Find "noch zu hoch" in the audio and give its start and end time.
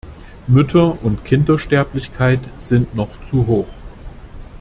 2.95-3.67